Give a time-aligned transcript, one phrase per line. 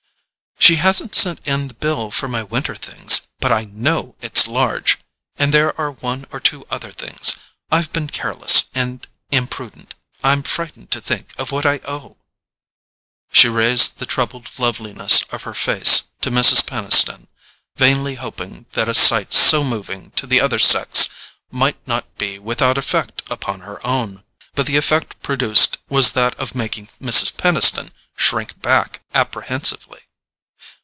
[0.63, 4.99] "She hasn't sent in the bill for my winter things, but I KNOW it's large;
[5.39, 7.33] and there are one or two other things;
[7.71, 12.15] I've been careless and imprudent—I'm frightened to think of what I owe——"
[13.33, 16.63] She raised the troubled loveliness of her face to Mrs.
[16.63, 17.27] Peniston,
[17.77, 21.09] vainly hoping that a sight so moving to the other sex
[21.49, 24.23] might not be without effect upon her own.
[24.53, 27.33] But the effect produced was that of making Mrs.
[27.35, 30.01] Peniston shrink back apprehensively.